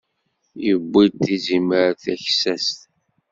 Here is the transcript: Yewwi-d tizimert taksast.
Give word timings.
Yewwi-d 0.65 1.13
tizimert 1.23 1.99
taksast. 2.03 2.79